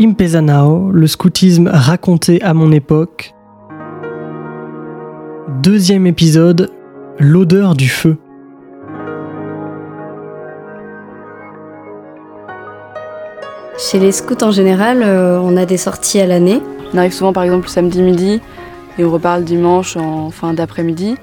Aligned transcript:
Impezanao, 0.00 0.90
le 0.90 1.06
scoutisme 1.06 1.68
raconté 1.72 2.40
à 2.42 2.54
mon 2.54 2.72
époque. 2.72 3.34
Deuxième 5.62 6.06
épisode, 6.06 6.70
l'odeur 7.18 7.74
du 7.74 7.88
feu. 7.88 8.16
Chez 13.78 13.98
les 13.98 14.12
scouts 14.12 14.42
en 14.42 14.50
général, 14.50 15.02
euh, 15.02 15.38
on 15.40 15.56
a 15.58 15.66
des 15.66 15.76
sorties 15.76 16.20
à 16.20 16.26
l'année. 16.26 16.62
On 16.94 16.98
arrive 16.98 17.12
souvent 17.12 17.34
par 17.34 17.42
exemple 17.42 17.66
le 17.66 17.70
samedi 17.70 18.00
midi 18.00 18.40
et 18.98 19.04
on 19.04 19.10
repart 19.10 19.38
le 19.40 19.44
dimanche 19.44 19.96
en 19.98 20.30
fin 20.30 20.54
d'après-midi. 20.54 21.16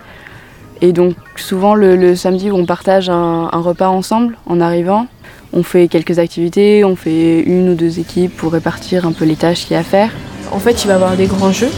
Et 0.81 0.93
donc 0.93 1.15
souvent 1.35 1.73
le, 1.73 1.95
le 1.95 2.15
samedi 2.15 2.51
on 2.51 2.65
partage 2.67 3.09
un, 3.09 3.49
un 3.51 3.59
repas 3.61 3.89
ensemble 3.89 4.37
en 4.45 4.61
arrivant. 4.61 5.07
On 5.51 5.63
fait 5.63 5.87
quelques 5.87 6.19
activités, 6.19 6.83
on 6.83 6.95
fait 6.95 7.41
une 7.41 7.69
ou 7.69 7.75
deux 7.75 7.99
équipes 7.99 8.35
pour 8.35 8.51
répartir 8.51 9.05
un 9.05 9.11
peu 9.11 9.25
les 9.25 9.35
tâches 9.35 9.65
qu'il 9.65 9.73
y 9.73 9.75
a 9.75 9.79
à 9.79 9.83
faire. 9.83 10.11
En 10.51 10.59
fait, 10.59 10.83
il 10.83 10.87
va 10.87 10.93
y 10.93 10.95
avoir 10.95 11.15
des 11.15 11.27
grands 11.27 11.51
jeux. 11.51 11.71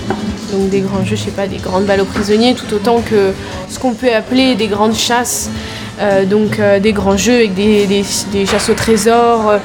Donc 0.51 0.69
des 0.69 0.81
grands 0.81 1.03
jeux, 1.05 1.15
je 1.15 1.23
sais 1.23 1.31
pas, 1.31 1.47
des 1.47 1.57
grandes 1.57 1.85
balles 1.85 2.01
aux 2.01 2.05
prisonniers, 2.05 2.53
tout 2.53 2.73
autant 2.73 3.01
que 3.01 3.31
ce 3.69 3.79
qu'on 3.79 3.93
peut 3.93 4.13
appeler 4.13 4.55
des 4.55 4.67
grandes 4.67 4.95
chasses. 4.95 5.49
Euh, 5.99 6.25
donc 6.25 6.59
euh, 6.59 6.79
des 6.79 6.93
grands 6.93 7.17
jeux 7.17 7.35
avec 7.35 7.53
des, 7.53 8.03
chasses 8.45 8.69
au 8.69 8.73
trésor, 8.73 9.49
euh, 9.49 9.57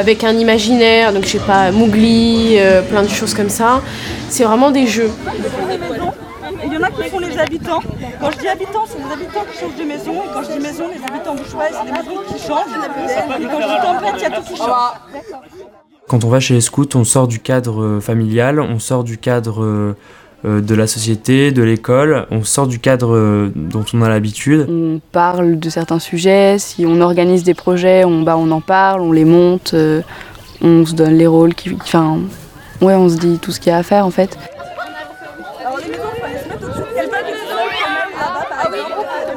avec 0.00 0.24
un 0.24 0.32
imaginaire, 0.32 1.12
donc 1.12 1.24
je 1.24 1.30
sais 1.30 1.38
pas, 1.38 1.70
Mowgli, 1.70 2.58
plein 2.90 3.02
de 3.02 3.08
choses 3.08 3.34
comme 3.34 3.50
ça. 3.50 3.82
C'est 4.28 4.44
vraiment 4.44 4.70
des 4.70 4.86
jeux. 4.86 5.10
Il 6.76 6.80
y 6.80 6.84
en 6.84 6.88
a 6.88 6.90
qui 6.90 7.08
sont 7.08 7.18
les 7.20 7.38
habitants. 7.38 7.80
Quand 8.20 8.30
je 8.32 8.38
dis 8.38 8.48
habitants, 8.48 8.84
c'est 8.86 8.98
les 8.98 9.10
habitants 9.10 9.44
qui 9.50 9.58
changent 9.58 9.78
de 9.78 9.84
maison. 9.84 10.12
Et 10.12 10.28
quand 10.34 10.42
je 10.42 10.52
dis 10.52 10.62
maison, 10.62 10.84
les 10.88 11.02
habitants 11.02 11.34
bouchois, 11.34 11.64
c'est 11.70 11.84
les 11.86 11.92
maisons 11.92 12.20
qui 12.28 12.38
changent. 12.38 13.40
Et 13.40 13.44
quand 13.44 13.60
je 13.60 13.66
dis 13.66 13.82
tempête, 13.82 14.14
il 14.18 14.22
y 14.22 14.26
a 14.26 14.30
tout 14.30 14.42
qui 14.42 14.56
change. 14.56 14.92
Quand 16.06 16.24
on 16.24 16.28
va 16.28 16.38
chez 16.38 16.52
les 16.52 16.60
scouts, 16.60 16.94
on 16.94 17.04
sort 17.04 17.28
du 17.28 17.40
cadre 17.40 17.82
euh, 17.82 18.00
familial, 18.00 18.60
on 18.60 18.78
sort 18.78 19.04
du 19.04 19.18
cadre 19.18 19.64
euh, 19.64 19.96
euh, 20.44 20.60
de 20.60 20.74
la 20.74 20.86
société, 20.86 21.50
de 21.50 21.62
l'école, 21.62 22.26
on 22.30 22.44
sort 22.44 22.66
du 22.66 22.78
cadre 22.78 23.50
dont 23.56 23.84
on 23.92 24.02
a 24.02 24.08
l'habitude. 24.08 24.66
On 24.68 25.00
parle 25.12 25.58
de 25.58 25.70
certains 25.70 25.98
sujets, 25.98 26.58
si 26.58 26.86
on 26.86 27.00
organise 27.00 27.42
des 27.42 27.54
projets, 27.54 28.04
on, 28.04 28.22
bah, 28.22 28.36
on 28.36 28.50
en 28.50 28.60
parle, 28.60 29.00
on 29.00 29.12
les 29.12 29.24
monte, 29.24 29.74
on 30.60 30.86
se 30.86 30.92
donne 30.92 31.14
les 31.14 31.26
rôles, 31.26 31.54
qui, 31.54 31.74
enfin, 31.74 32.20
ouais, 32.82 32.94
on 32.94 33.08
se 33.08 33.16
dit 33.16 33.38
tout 33.40 33.50
ce 33.50 33.58
qu'il 33.58 33.72
y 33.72 33.74
a 33.74 33.78
à 33.78 33.82
faire 33.82 34.06
en 34.06 34.10
fait. 34.10 34.38
Alors 35.64 35.78
les 35.78 35.88
maisons, 35.88 36.02
il 36.14 36.20
fallait 36.20 36.38
se 36.38 36.48
mettre 36.48 36.62
au-dessus 36.64 36.80
de 36.80 36.94
quelqu'un 36.94 37.22
qui 37.26 37.32
se 37.32 38.20
là-bas, 38.20 38.46
par 38.48 38.72
exemple. 38.72 39.35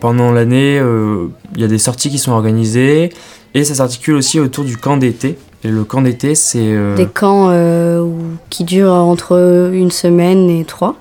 Pendant 0.00 0.30
l'année, 0.30 0.78
euh, 0.78 1.28
il 1.54 1.60
y 1.60 1.64
a 1.64 1.68
des 1.68 1.78
sorties 1.78 2.10
qui 2.10 2.18
sont 2.18 2.32
organisées 2.32 3.12
et 3.54 3.64
ça 3.64 3.74
s'articule 3.74 4.14
aussi 4.14 4.38
autour 4.38 4.64
du 4.64 4.76
camp 4.76 4.96
d'été. 4.96 5.38
Et 5.64 5.68
le 5.68 5.84
camp 5.84 6.02
d'été, 6.02 6.34
c'est 6.34 6.60
euh, 6.60 6.94
Des 6.96 7.06
camps 7.06 7.48
euh, 7.50 8.06
qui 8.50 8.64
durent 8.64 8.92
entre 8.92 9.70
une 9.72 9.90
semaine 9.90 10.50
et 10.50 10.64
trois, 10.64 10.96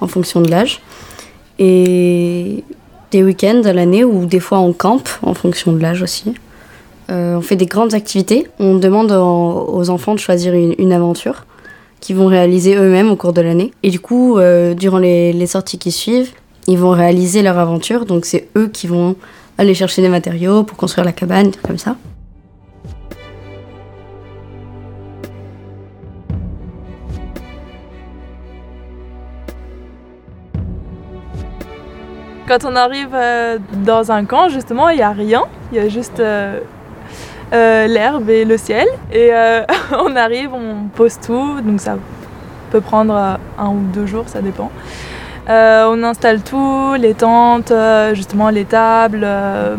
en 0.00 0.06
fonction 0.06 0.40
de 0.40 0.50
l'âge. 0.50 0.82
Et 1.58 2.62
des 3.10 3.22
week-ends 3.22 3.62
à 3.64 3.72
l'année 3.72 4.04
où 4.04 4.26
des 4.26 4.40
fois 4.40 4.58
on 4.58 4.74
campe, 4.74 5.08
en 5.22 5.32
fonction 5.32 5.72
de 5.72 5.80
l'âge 5.80 6.02
aussi. 6.02 6.34
On 7.08 7.40
fait 7.40 7.54
des 7.54 7.66
grandes 7.66 7.94
activités. 7.94 8.48
On 8.58 8.74
demande 8.74 9.12
aux 9.12 9.90
enfants 9.90 10.14
de 10.14 10.18
choisir 10.18 10.54
une 10.54 10.92
aventure 10.92 11.44
qu'ils 12.06 12.14
vont 12.14 12.28
réaliser 12.28 12.76
eux-mêmes 12.76 13.10
au 13.10 13.16
cours 13.16 13.32
de 13.32 13.40
l'année. 13.40 13.72
Et 13.82 13.90
du 13.90 13.98
coup, 13.98 14.38
euh, 14.38 14.74
durant 14.74 14.98
les, 14.98 15.46
sorties 15.48 15.76
qui 15.76 15.90
suivent, 15.90 16.30
ils 16.68 16.78
vont 16.78 16.92
réaliser 16.92 17.42
leur 17.42 17.58
aventure. 17.58 18.06
Donc 18.06 18.26
c'est 18.26 18.46
eux 18.56 18.68
qui 18.68 18.86
vont 18.86 19.16
aller 19.58 19.74
chercher 19.74 20.02
des 20.02 20.08
matériaux 20.08 20.62
pour 20.62 20.78
construire 20.78 21.04
la 21.04 21.10
cabane, 21.10 21.50
comme 21.66 21.78
ça. 21.78 21.96
Quand 32.46 32.64
on 32.64 32.76
arrive 32.76 33.08
euh, 33.14 33.58
dans 33.84 34.12
un 34.12 34.24
camp, 34.24 34.48
justement, 34.48 34.90
il 34.90 34.98
n'y 34.98 35.02
a 35.02 35.10
rien. 35.10 35.42
Il 35.72 35.78
y 35.78 35.80
a 35.80 35.88
juste 35.88 36.22
euh, 37.52 37.86
l'herbe 37.86 38.28
et 38.30 38.44
le 38.44 38.56
ciel. 38.56 38.86
Et 39.12 39.30
euh, 39.32 39.62
on 39.98 40.16
arrive, 40.16 40.50
on 40.52 40.88
pose 40.94 41.18
tout. 41.24 41.60
Donc 41.60 41.80
ça 41.80 41.96
peut 42.70 42.80
prendre 42.80 43.14
euh, 43.14 43.34
un 43.58 43.68
ou 43.68 43.80
deux 43.92 44.06
jours, 44.06 44.24
ça 44.26 44.40
dépend. 44.40 44.70
Euh, 45.48 45.86
on 45.88 46.02
installe 46.02 46.42
tout, 46.42 46.94
les 46.98 47.14
tentes, 47.14 47.72
justement 48.14 48.50
les 48.50 48.64
tables 48.64 49.22
euh, 49.22 49.76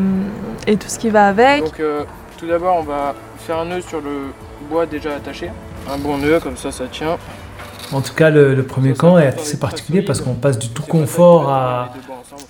et 0.65 0.77
tout 0.77 0.87
ce 0.87 0.97
qui 0.97 1.09
va 1.09 1.27
avec. 1.27 1.63
Donc 1.63 1.79
euh, 1.81 2.03
tout 2.37 2.47
d'abord 2.47 2.77
on 2.77 2.83
va 2.83 3.13
faire 3.39 3.59
un 3.59 3.65
nœud 3.65 3.81
sur 3.81 3.99
le 3.99 4.31
bois 4.69 4.85
déjà 4.85 5.15
attaché. 5.15 5.51
Un 5.93 5.97
bon 5.97 6.17
nœud 6.17 6.39
comme 6.41 6.55
ça 6.55 6.71
ça 6.71 6.85
tient. 6.85 7.17
En 7.93 8.01
tout 8.01 8.13
cas, 8.13 8.29
le, 8.29 8.53
le 8.53 8.63
premier 8.63 8.93
camp 8.93 9.17
est 9.17 9.27
assez 9.27 9.57
particulier 9.57 10.01
parce 10.01 10.19
qu'on 10.19 10.33
passe 10.33 10.59
du 10.59 10.69
tout 10.69 10.83
confort 10.83 11.49
à 11.49 11.93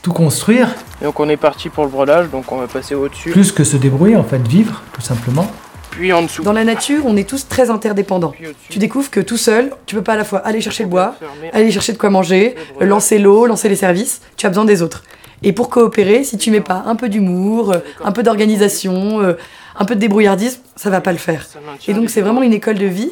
tout 0.01 0.13
construire, 0.13 0.69
Et 1.01 1.05
donc 1.05 1.19
on 1.19 1.29
est 1.29 1.37
parti 1.37 1.69
pour 1.69 1.83
le 1.83 1.89
brodage, 1.89 2.29
donc 2.29 2.51
on 2.51 2.57
va 2.57 2.67
passer 2.67 2.95
au-dessus, 2.95 3.31
plus 3.31 3.51
que 3.51 3.63
se 3.63 3.77
débrouiller, 3.77 4.15
en 4.15 4.23
fait, 4.23 4.45
vivre, 4.47 4.81
tout 4.93 5.01
simplement. 5.01 5.49
puis 5.91 6.11
en 6.13 6.23
dessous. 6.23 6.43
Dans 6.43 6.53
la 6.53 6.63
nature, 6.63 7.03
on 7.05 7.15
est 7.17 7.27
tous 7.27 7.47
très 7.47 7.69
interdépendants. 7.69 8.33
Tu 8.69 8.79
découvres 8.79 9.09
que 9.09 9.19
tout 9.19 9.37
seul, 9.37 9.71
tu 9.85 9.95
peux 9.95 10.01
pas 10.03 10.13
à 10.13 10.17
la 10.17 10.23
fois 10.23 10.39
aller 10.39 10.61
chercher 10.61 10.83
le 10.83 10.89
bois, 10.89 11.15
aller 11.53 11.71
chercher 11.71 11.93
de 11.93 11.97
quoi 11.97 12.09
manger, 12.09 12.55
lancer 12.79 13.19
l'eau, 13.19 13.45
lancer 13.45 13.69
les 13.69 13.75
services, 13.75 14.21
tu 14.35 14.45
as 14.45 14.49
besoin 14.49 14.65
des 14.65 14.81
autres. 14.81 15.03
Et 15.43 15.53
pour 15.53 15.69
coopérer, 15.69 16.23
si 16.23 16.37
tu 16.37 16.49
mets 16.49 16.61
pas 16.61 16.83
un 16.87 16.95
peu 16.95 17.09
d'humour, 17.09 17.75
un 18.03 18.11
peu 18.11 18.23
d'organisation, 18.23 19.21
euh, 19.21 19.33
un 19.77 19.85
peu 19.85 19.93
de 19.93 19.99
débrouillardisme, 19.99 20.61
ça 20.75 20.89
va 20.89 20.99
pas 20.99 21.11
le 21.11 21.19
faire. 21.19 21.45
Et 21.87 21.93
donc 21.93 22.09
c'est 22.09 22.21
vraiment 22.21 22.41
une 22.41 22.53
école 22.53 22.77
de 22.79 22.87
vie. 22.87 23.11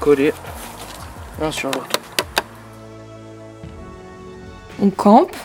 collés 0.00 0.32
l'un 1.40 1.50
sur 1.52 1.70
l'autre. 1.70 1.86
On 4.80 4.90
campe, 4.90 5.36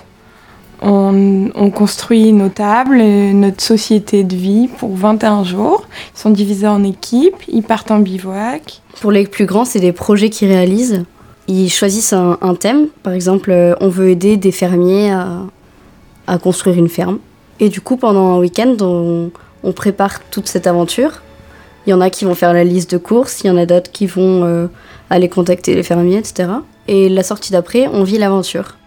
on, 0.84 1.50
on 1.56 1.72
construit 1.72 2.34
nos 2.34 2.50
tables, 2.50 3.02
notre 3.02 3.62
société 3.62 4.24
de 4.24 4.36
vie 4.36 4.68
pour 4.68 4.96
21 4.96 5.44
jours. 5.44 5.88
Ils 6.16 6.20
sont 6.20 6.30
divisés 6.30 6.68
en 6.68 6.84
équipes, 6.84 7.38
ils 7.48 7.64
partent 7.64 7.92
en 7.92 8.00
bivouac. 8.00 8.82
Pour 9.00 9.12
les 9.12 9.26
plus 9.26 9.46
grands, 9.46 9.66
c'est 9.66 9.80
des 9.80 9.94
projets 9.94 10.30
qu'ils 10.30 10.50
réalisent. 10.50 11.06
Ils 11.48 11.70
choisissent 11.70 12.14
un, 12.14 12.56
thème. 12.56 12.88
Par 13.02 13.14
exemple, 13.14 13.52
euh, 13.52 13.76
on 13.82 13.90
veut 13.90 14.10
aider 14.10 14.38
des 14.38 14.52
fermiers 14.52 15.12
à, 15.12 16.38
construire 16.38 16.78
une 16.78 16.90
ferme. 16.90 17.20
Et 17.60 17.70
du 17.70 17.82
coup, 17.82 17.98
pendant 17.98 18.36
un 18.36 18.40
week-end, 18.40 18.76
on, 18.82 19.32
on 19.64 19.72
prépare 19.72 20.22
toute 20.30 20.48
cette 20.48 20.68
aventure. 20.68 21.22
Il 21.86 21.90
y 21.90 21.94
en 21.94 22.02
a 22.02 22.10
qui 22.10 22.26
vont 22.26 22.36
faire 22.36 22.54
la 22.54 22.64
liste 22.64 22.92
de 22.92 22.98
courses, 22.98 23.42
il 23.44 23.48
y 23.48 23.50
en 23.50 23.58
a 23.58 23.66
d'autres 23.66 23.92
qui 23.92 24.06
vont 24.06 24.44
euh, 24.46 24.68
aller 25.10 25.28
contacter 25.28 25.76
les 25.76 25.84
fermiers, 25.84 26.18
etc. 26.18 26.50
Et 26.88 27.10
la 27.10 27.24
sortie 27.24 27.52
d'après, 27.52 27.88
on 27.88 28.04
vit 28.04 28.18
l'aventure. 28.18 28.78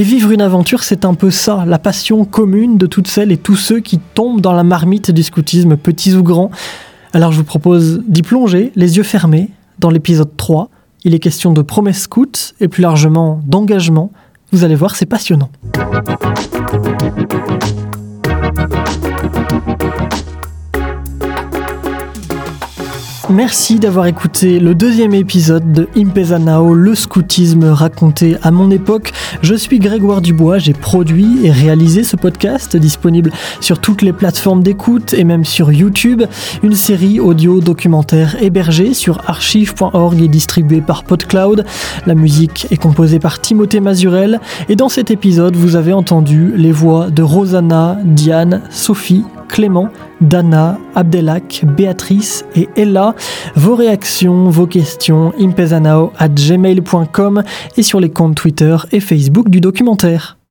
Et 0.00 0.02
vivre 0.02 0.30
une 0.30 0.40
aventure, 0.40 0.82
c'est 0.82 1.04
un 1.04 1.12
peu 1.12 1.30
ça, 1.30 1.66
la 1.66 1.78
passion 1.78 2.24
commune 2.24 2.78
de 2.78 2.86
toutes 2.86 3.06
celles 3.06 3.32
et 3.32 3.36
tous 3.36 3.56
ceux 3.56 3.80
qui 3.80 3.98
tombent 3.98 4.40
dans 4.40 4.54
la 4.54 4.64
marmite 4.64 5.10
du 5.10 5.22
scoutisme, 5.22 5.76
petits 5.76 6.14
ou 6.14 6.22
grands. 6.22 6.50
Alors 7.12 7.32
je 7.32 7.36
vous 7.36 7.44
propose 7.44 8.02
d'y 8.08 8.22
plonger, 8.22 8.72
les 8.76 8.96
yeux 8.96 9.02
fermés, 9.02 9.50
dans 9.78 9.90
l'épisode 9.90 10.34
3. 10.38 10.70
Il 11.04 11.14
est 11.14 11.18
question 11.18 11.52
de 11.52 11.60
promesses 11.60 12.04
scouts 12.04 12.54
et 12.60 12.68
plus 12.68 12.80
largement 12.80 13.42
d'engagement. 13.44 14.10
Vous 14.52 14.64
allez 14.64 14.74
voir, 14.74 14.96
c'est 14.96 15.04
passionnant. 15.04 15.50
Merci 23.32 23.78
d'avoir 23.78 24.06
écouté 24.06 24.58
le 24.58 24.74
deuxième 24.74 25.14
épisode 25.14 25.70
de 25.70 25.88
Impezanao, 25.96 26.74
le 26.74 26.96
scoutisme 26.96 27.64
raconté 27.66 28.36
à 28.42 28.50
mon 28.50 28.72
époque. 28.72 29.12
Je 29.40 29.54
suis 29.54 29.78
Grégoire 29.78 30.20
Dubois, 30.20 30.58
j'ai 30.58 30.72
produit 30.72 31.46
et 31.46 31.52
réalisé 31.52 32.02
ce 32.02 32.16
podcast 32.16 32.76
disponible 32.76 33.30
sur 33.60 33.80
toutes 33.80 34.02
les 34.02 34.12
plateformes 34.12 34.64
d'écoute 34.64 35.14
et 35.14 35.22
même 35.22 35.44
sur 35.44 35.70
YouTube. 35.70 36.24
Une 36.64 36.74
série 36.74 37.20
audio 37.20 37.60
documentaire 37.60 38.34
hébergée 38.42 38.94
sur 38.94 39.20
archive.org 39.28 40.20
et 40.20 40.28
distribuée 40.28 40.80
par 40.80 41.04
PodCloud. 41.04 41.64
La 42.06 42.16
musique 42.16 42.66
est 42.72 42.78
composée 42.78 43.20
par 43.20 43.40
Timothée 43.40 43.78
Mazurel 43.78 44.40
et 44.68 44.74
dans 44.74 44.88
cet 44.88 45.12
épisode 45.12 45.54
vous 45.54 45.76
avez 45.76 45.92
entendu 45.92 46.52
les 46.56 46.72
voix 46.72 47.10
de 47.10 47.22
Rosanna, 47.22 47.96
Diane, 48.04 48.62
Sophie, 48.70 49.24
Clément, 49.50 49.88
Dana, 50.20 50.78
Abdelak, 50.94 51.64
Béatrice 51.76 52.44
et 52.54 52.68
Ella. 52.76 53.14
Vos 53.56 53.74
réactions, 53.74 54.48
vos 54.48 54.66
questions, 54.66 55.32
impezanao 55.38 56.12
at 56.18 56.28
gmail.com 56.28 57.42
et 57.76 57.82
sur 57.82 58.00
les 58.00 58.10
comptes 58.10 58.36
Twitter 58.36 58.76
et 58.92 59.00
Facebook 59.00 59.48
du 59.50 59.60
documentaire. 59.60 60.39